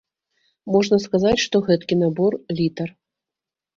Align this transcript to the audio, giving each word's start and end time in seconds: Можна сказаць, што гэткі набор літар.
Можна 0.75 0.97
сказаць, 1.03 1.35
што 1.45 1.55
гэткі 1.69 1.99
набор 2.03 2.39
літар. 2.61 2.89